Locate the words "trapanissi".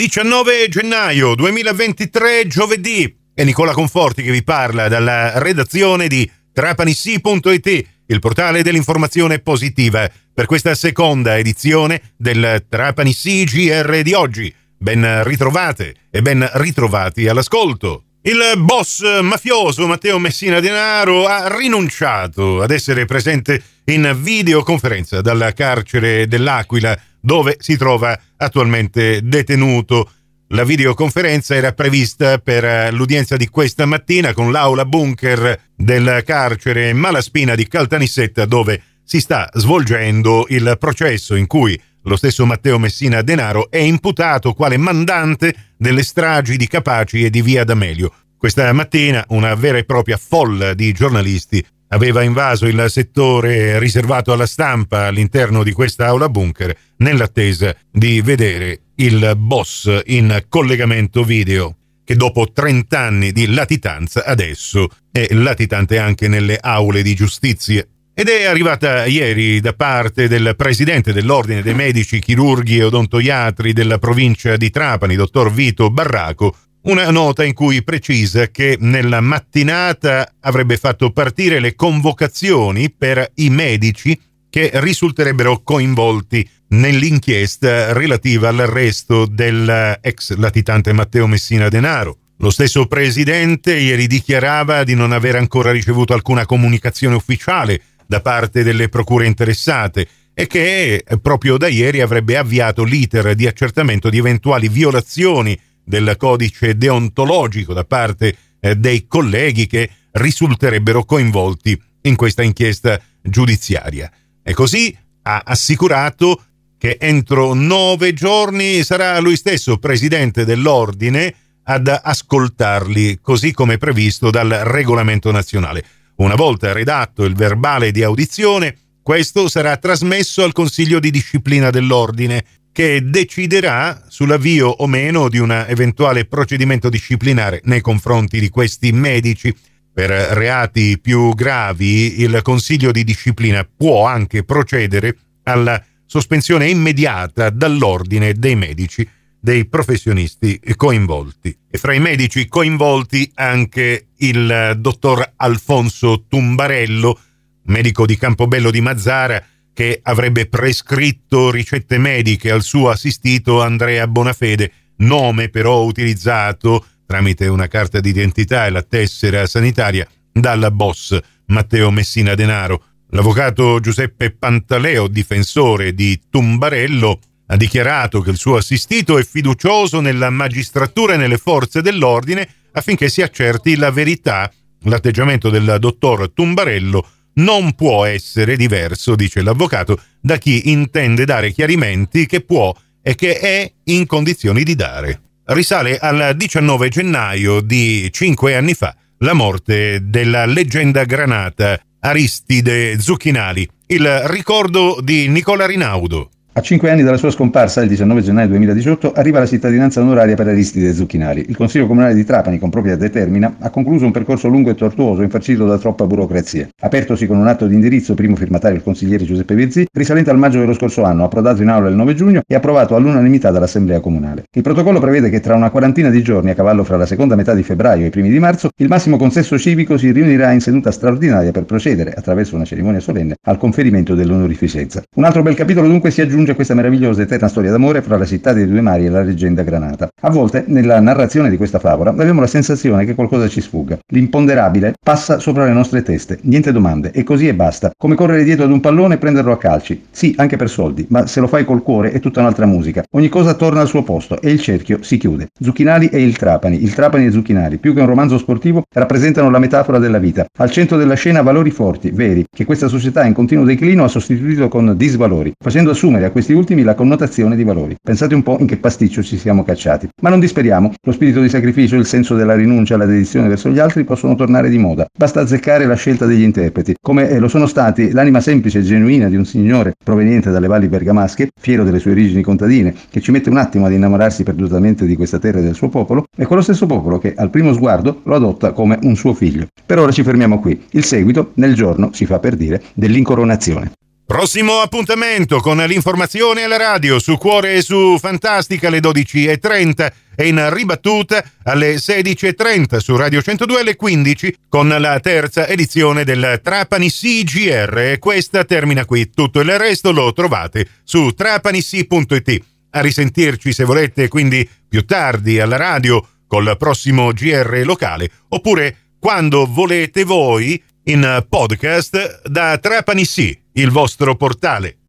12.66-13.44